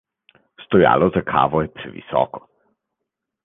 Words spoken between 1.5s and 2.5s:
je previsoko.